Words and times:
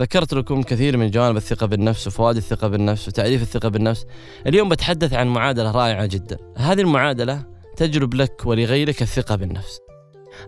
ذكرت 0.00 0.34
لكم 0.34 0.62
كثير 0.62 0.96
من 0.96 1.10
جوانب 1.10 1.36
الثقة 1.36 1.66
بالنفس 1.66 2.06
وفوائد 2.06 2.36
الثقة 2.36 2.68
بالنفس 2.68 3.08
وتعريف 3.08 3.42
الثقة 3.42 3.68
بالنفس. 3.68 4.06
اليوم 4.46 4.68
بتحدث 4.68 5.12
عن 5.12 5.26
معادلة 5.26 5.70
رائعة 5.70 6.06
جدا. 6.06 6.36
هذه 6.56 6.80
المعادلة 6.80 7.46
تجلب 7.76 8.14
لك 8.14 8.46
ولغيرك 8.46 9.02
الثقة 9.02 9.36
بالنفس. 9.36 9.78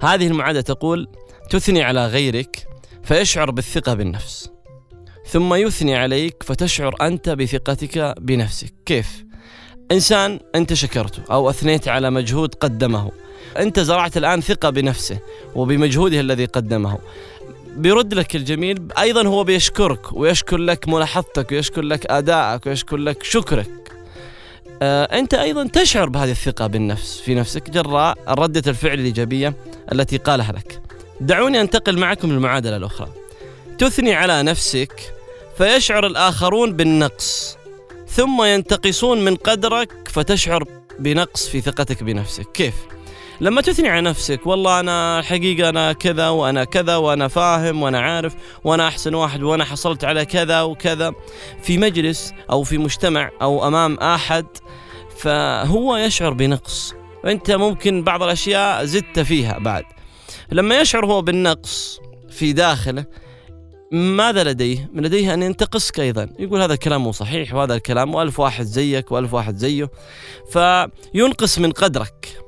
هذه 0.02 0.26
المعادلة 0.26 0.60
تقول 0.60 1.08
تثني 1.50 1.82
على 1.82 2.06
غيرك 2.06 2.66
فيشعر 3.02 3.50
بالثقة 3.50 3.94
بالنفس. 3.94 4.50
ثم 5.26 5.54
يثني 5.54 5.96
عليك 5.96 6.42
فتشعر 6.42 6.96
أنت 7.00 7.28
بثقتك 7.30 8.14
بنفسك. 8.20 8.74
كيف؟ 8.86 9.24
إنسان 9.92 10.40
أنت 10.54 10.74
شكرته 10.74 11.22
أو 11.30 11.50
أثنيت 11.50 11.88
على 11.88 12.10
مجهود 12.10 12.54
قدمه. 12.54 13.10
أنت 13.58 13.80
زرعت 13.80 14.16
الآن 14.16 14.40
ثقة 14.40 14.70
بنفسه 14.70 15.18
وبمجهوده 15.54 16.20
الذي 16.20 16.44
قدمه. 16.44 16.98
بيرد 17.76 18.14
لك 18.14 18.36
الجميل 18.36 18.88
أيضا 18.98 19.26
هو 19.26 19.44
بيشكرك 19.44 20.12
ويشكر 20.12 20.56
لك 20.56 20.88
ملاحظتك 20.88 21.52
ويشكر 21.52 21.82
لك 21.82 22.06
أدائك 22.10 22.66
ويشكر 22.66 22.96
لك 22.96 23.22
شكرك. 23.22 23.92
آه 24.82 25.04
أنت 25.04 25.34
أيضا 25.34 25.66
تشعر 25.66 26.08
بهذه 26.08 26.30
الثقة 26.30 26.66
بالنفس 26.66 27.20
في 27.20 27.34
نفسك 27.34 27.70
جراء 27.70 28.18
ردة 28.28 28.70
الفعل 28.70 29.00
الإيجابية 29.00 29.54
التي 29.92 30.16
قالها 30.16 30.52
لك. 30.52 30.80
دعوني 31.20 31.60
أنتقل 31.60 31.98
معكم 31.98 32.32
للمعادلة 32.32 32.76
الأخرى. 32.76 33.08
تثني 33.78 34.14
على 34.14 34.42
نفسك 34.42 35.14
فيشعر 35.58 36.06
الآخرون 36.06 36.72
بالنقص 36.72 37.56
ثم 38.08 38.42
ينتقصون 38.42 39.24
من 39.24 39.36
قدرك 39.36 39.92
فتشعر 40.08 40.64
بنقص 40.98 41.48
في 41.48 41.60
ثقتك 41.60 42.02
بنفسك. 42.02 42.46
كيف؟ 42.54 42.74
لما 43.42 43.60
تثني 43.60 43.88
على 43.88 44.00
نفسك 44.00 44.46
والله 44.46 44.80
أنا 44.80 45.18
الحقيقة 45.18 45.68
أنا 45.68 45.92
كذا 45.92 46.28
وأنا 46.28 46.64
كذا 46.64 46.96
وأنا 46.96 47.28
فاهم 47.28 47.82
وأنا 47.82 48.00
عارف 48.00 48.34
وأنا 48.64 48.88
أحسن 48.88 49.14
واحد 49.14 49.42
وأنا 49.42 49.64
حصلت 49.64 50.04
على 50.04 50.24
كذا 50.24 50.62
وكذا 50.62 51.12
في 51.62 51.78
مجلس 51.78 52.32
أو 52.50 52.62
في 52.62 52.78
مجتمع 52.78 53.30
أو 53.42 53.68
أمام 53.68 53.96
أحد 53.98 54.46
فهو 55.16 55.96
يشعر 55.96 56.32
بنقص. 56.32 56.94
وانت 57.24 57.50
ممكن 57.50 58.04
بعض 58.04 58.22
الأشياء 58.22 58.84
زدت 58.84 59.20
فيها 59.20 59.58
بعد. 59.58 59.84
لما 60.52 60.80
يشعر 60.80 61.06
هو 61.06 61.22
بالنقص 61.22 62.00
في 62.30 62.52
داخله 62.52 63.04
ماذا 63.92 64.44
لديه؟ 64.44 64.90
لديه 64.94 65.34
أن 65.34 65.42
ينتقصك 65.42 66.00
أيضا. 66.00 66.28
يقول 66.38 66.62
هذا 66.62 66.74
الكلام 66.74 67.02
مو 67.02 67.12
صحيح 67.12 67.54
وهذا 67.54 67.74
الكلام 67.74 68.14
وألف 68.14 68.40
واحد 68.40 68.64
زيك 68.64 69.12
وألف 69.12 69.34
واحد 69.34 69.56
زيه 69.56 69.90
فينقص 70.52 71.58
من 71.58 71.72
قدرك. 71.72 72.41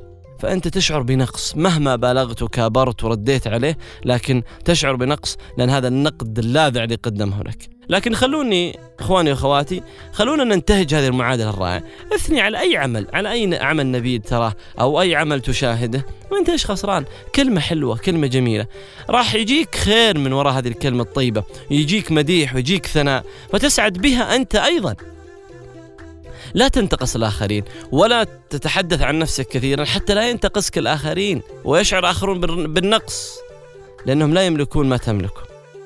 فأنت 0.45 0.69
تشعر 0.69 1.03
بنقص. 1.03 1.57
مهما 1.57 1.97
بالغت 1.97 2.43
وكابرت 2.43 3.05
ورديت 3.05 3.47
عليه 3.47 3.79
لكن 4.05 4.43
تشعر 4.65 4.97
بنقص 4.97 5.37
لأن 5.59 5.71
هذا 5.71 5.89
النقد 5.89 6.39
اللاذع 6.39 6.85
اللي 6.85 6.95
قدمه 6.95 7.43
لك. 7.43 7.69
لكن 7.89 8.15
خلوني 8.15 8.79
إخواني 9.01 9.31
وأخواتي 9.31 9.83
خلونا 10.13 10.45
ننتهج 10.45 10.95
هذه 10.95 11.07
المعادلة 11.07 11.51
الرائعة. 11.51 11.83
اثني 12.15 12.41
على 12.41 12.61
أي 12.61 12.77
عمل. 12.77 13.07
على 13.13 13.33
أي 13.33 13.59
عمل 13.59 13.91
نبيل 13.91 14.23
تراه 14.23 14.53
أو 14.81 15.01
أي 15.01 15.17
عمل 15.17 15.41
تشاهده. 15.41 16.07
وأنت 16.31 16.49
إيش 16.49 16.67
خسران؟ 16.67 17.05
كلمة 17.35 17.61
حلوة 17.61 17.97
كلمة 17.97 18.27
جميلة. 18.27 18.67
راح 19.11 19.35
يجيك 19.35 19.75
خير 19.75 20.19
من 20.19 20.33
وراء 20.33 20.53
هذه 20.53 20.69
الكلمة 20.69 21.03
الطيبة. 21.03 21.45
يجيك 21.71 22.13
مديح 22.13 22.55
ويجيك 22.55 22.87
ثناء. 22.87 23.25
فتسعد 23.53 23.93
بها 23.93 24.37
أنت 24.37 24.57
أيضا. 24.57 24.95
لا 26.55 26.69
تنتقص 26.69 27.17
الآخرين 27.17 27.65
ولا 27.93 28.27
تتحدث 28.51 29.03
عن 29.03 29.19
نفسك 29.19 29.47
كثيرا 29.47 29.85
حتى 29.85 30.15
لا 30.15 30.31
ينتقصك 30.31 30.79
الآخرين 30.79 31.43
ويشعر 31.65 32.11
آخرون 32.11 32.41
بالنقص 32.67 33.39
لأنهم 34.07 34.35
لا 34.35 34.47
يملكون 34.47 34.89
ما 34.89 34.97
تملكه. 34.97 35.43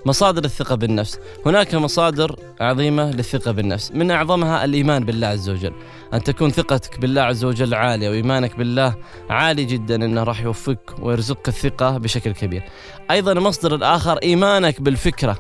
مصادر 0.06 0.44
الثقة 0.44 0.75
بالنفس. 0.75 1.19
هناك 1.47 1.75
مصادر 1.75 2.36
عظيمة 2.60 3.10
للثقة 3.10 3.50
بالنفس. 3.50 3.92
من 3.92 4.10
أعظمها 4.10 4.64
الإيمان 4.64 5.05
بالله 5.05 5.27
عز 5.27 5.50
وجل. 5.50 5.72
أن 6.14 6.22
تكون 6.22 6.50
ثقتك 6.50 7.00
بالله 7.00 7.22
عز 7.22 7.44
وجل 7.44 7.75
عالية 7.75 8.08
وإيمانك 8.10 8.56
بالله 8.56 8.94
عالي 9.31 9.64
جدا 9.64 9.94
أنه 9.94 10.22
راح 10.22 10.41
يوفقك 10.41 10.98
ويرزقك 11.03 11.48
الثقة 11.48 11.98
بشكل 11.98 12.32
كبير. 12.32 12.62
أيضا 13.10 13.32
المصدر 13.32 13.75
الآخر 13.75 14.16
إيمانك 14.16 14.81
بالفكرة 14.81 15.38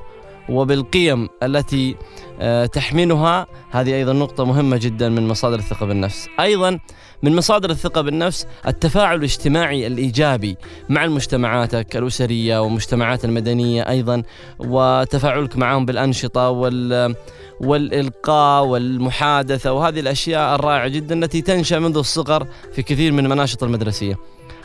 وبالقيم 0.48 1.28
التي 1.42 1.96
آه، 2.40 2.66
تحملها 2.66 3.46
هذه 3.70 3.94
أيضا 3.94 4.12
نقطة 4.12 4.44
مهمة 4.44 4.76
جدا 4.76 5.08
من 5.08 5.28
مصادر 5.28 5.58
الثقة 5.58 5.86
بالنفس. 5.86 6.28
أيضا 6.40 6.78
من 7.22 7.36
مصادر 7.36 7.70
الثقة 7.70 8.00
بالنفس 8.00 8.46
التفاعل 8.66 9.18
الاجتماعي 9.18 9.86
الإيجابي 9.86 10.56
مع 10.88 11.04
المجتمعاتك 11.04 11.96
الأسرية 11.96 12.62
والمجتمعات 12.62 13.24
المدنية 13.24 13.88
أيضا 13.88 14.22
وتفاعلك 14.58 15.56
معهم 15.56 15.86
بالأنشطة 15.86 16.50
وال 16.50 17.14
والإلقاء 17.60 18.64
والمحادثة 18.64 19.72
وهذه 19.72 20.00
الأشياء 20.00 20.54
الرائعة 20.54 20.88
جدا 20.88 21.24
التي 21.24 21.42
تنشأ 21.42 21.78
منذ 21.78 21.96
الصغر 21.96 22.46
في 22.72 22.82
كثير 22.82 23.12
من 23.12 23.24
المناشط 23.24 23.62
المدرسية. 23.62 24.18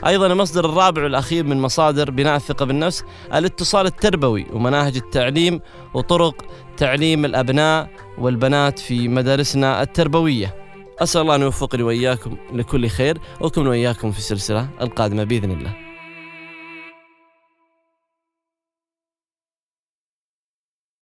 أيضا 0.06 0.28
المصدر 0.28 0.66
الرابع 0.66 1.03
والأخير 1.03 1.44
من 1.44 1.62
مصادر 1.62 2.12
بناء 2.12 2.35
الثقة 2.35 2.66
بالنفس 2.66 3.03
الاتصال 3.33 3.85
التربوي 3.85 4.45
ومناهج 4.53 4.95
التعليم 4.95 5.62
وطرق 5.94 6.45
تعليم 6.78 7.25
الأبناء 7.25 7.89
والبنات 8.17 8.79
في 8.79 9.07
مدارسنا 9.07 9.81
التربوية. 9.81 10.56
أسأل 11.00 11.22
الله 11.22 11.35
أن 11.35 11.41
يوفقني 11.41 11.84
وإياكم 11.84 12.38
لكل 12.53 12.88
خير 12.88 13.17
وكن 13.41 13.67
وإياكم 13.67 14.11
في 14.11 14.17
السلسلة 14.17 14.67
القادمة 14.81 15.23
بإذن 15.23 15.51
الله. 15.51 15.92